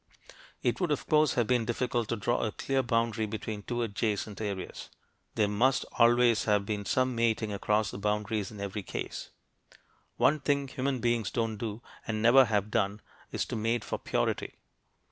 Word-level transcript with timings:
It 0.63 0.81
would, 0.81 0.89
of 0.89 1.05
course, 1.07 1.35
have 1.35 1.45
been 1.45 1.63
difficult 1.63 2.09
to 2.09 2.15
draw 2.15 2.41
a 2.41 2.51
clear 2.51 2.81
boundary 2.81 3.27
between 3.27 3.61
two 3.61 3.83
adjacent 3.83 4.41
areas. 4.41 4.89
There 5.35 5.47
must 5.47 5.85
always 5.99 6.45
have 6.45 6.65
been 6.65 6.85
some 6.85 7.13
mating 7.15 7.53
across 7.53 7.91
the 7.91 7.99
boundaries 7.99 8.49
in 8.49 8.59
every 8.59 8.81
case. 8.81 9.29
One 10.17 10.39
thing 10.39 10.67
human 10.67 11.01
beings 11.01 11.29
don't 11.29 11.57
do, 11.57 11.83
and 12.07 12.19
never 12.19 12.45
have 12.45 12.71
done, 12.71 13.01
is 13.31 13.45
to 13.45 13.55
mate 13.55 13.83
for 13.83 13.99
"purity." 13.99 14.55